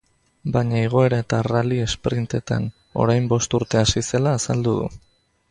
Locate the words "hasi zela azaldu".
3.83-4.77